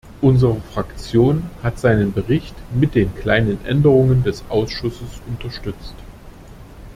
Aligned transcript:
Unsere 0.19 0.59
Fraktion 0.73 1.47
hat 1.61 1.77
seinen 1.77 2.11
Bericht 2.11 2.55
mit 2.73 2.95
den 2.95 3.13
kleinen 3.13 3.63
Änderungen 3.67 4.23
des 4.23 4.43
Ausschusses 4.49 5.21
unterstützt. 5.27 5.93